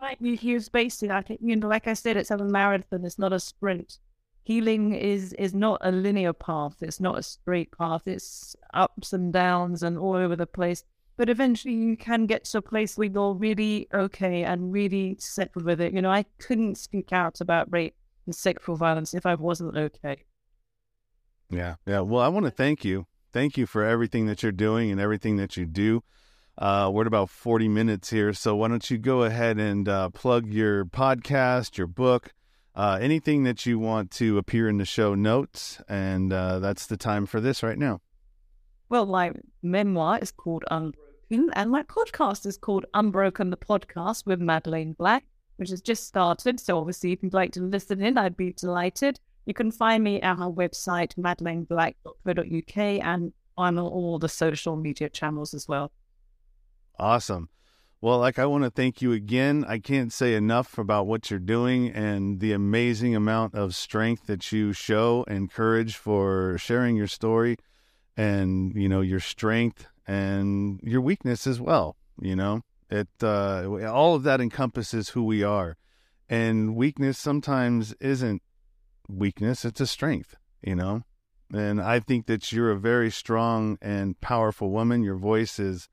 [0.00, 3.32] right, use basically, I think, you know, like I said, it's a marathon, it's not
[3.32, 3.98] a sprint.
[4.44, 9.32] Healing is is not a linear path, it's not a straight path, it's ups and
[9.32, 10.84] downs and all over the place.
[11.18, 15.64] But eventually you can get to a place where you're really okay and really settled
[15.64, 15.92] with it.
[15.92, 17.96] You know, I couldn't speak out about rape
[18.28, 20.24] and sexual violence if I wasn't okay.
[21.50, 22.00] Yeah, yeah.
[22.00, 23.06] Well, I want to thank you.
[23.32, 26.02] Thank you for everything that you're doing and everything that you do.
[26.58, 28.34] Uh, we're at about 40 minutes here.
[28.34, 32.34] So why don't you go ahead and uh, plug your podcast, your book,
[32.74, 35.80] uh, anything that you want to appear in the show notes.
[35.88, 38.00] And uh, that's the time for this right now.
[38.90, 44.40] Well, my memoir is called Unbroken, and my podcast is called Unbroken, the podcast with
[44.40, 45.24] Madeleine Black,
[45.58, 46.58] which has just started.
[46.58, 49.20] So obviously, if you'd like to listen in, I'd be delighted.
[49.44, 55.52] You can find me at our website, madeleineblack.co.uk, and on all the social media channels
[55.52, 55.90] as well.
[56.98, 57.48] Awesome.
[58.00, 59.64] Well, like I want to thank you again.
[59.66, 64.52] I can't say enough about what you're doing and the amazing amount of strength that
[64.52, 67.56] you show and courage for sharing your story
[68.16, 72.62] and, you know, your strength and your weakness as well, you know.
[72.90, 75.76] It uh all of that encompasses who we are.
[76.28, 78.42] And weakness sometimes isn't
[79.08, 81.02] weakness, it's a strength, you know.
[81.52, 85.02] And I think that you're a very strong and powerful woman.
[85.02, 85.88] Your voice is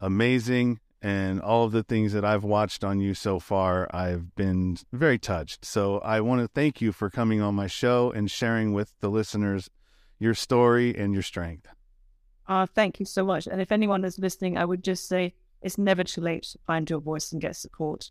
[0.00, 0.78] amazing.
[1.04, 5.18] And all of the things that I've watched on you so far, I've been very
[5.18, 5.64] touched.
[5.64, 9.08] So I want to thank you for coming on my show and sharing with the
[9.08, 9.68] listeners
[10.20, 11.66] your story and your strength.
[12.46, 13.48] Uh, thank you so much.
[13.48, 16.88] And if anyone is listening, I would just say it's never too late to find
[16.88, 18.10] your voice and get support.